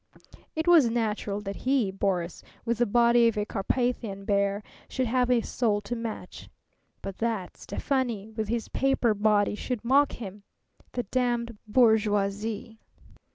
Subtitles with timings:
[0.55, 5.29] It was natural that he, Boris, with the body of a Carpathian bear, should have
[5.29, 6.49] a soul to match.
[7.03, 10.41] But that Stefani, with his paper body, should mock him!
[10.93, 12.79] The damned bourgeoisie!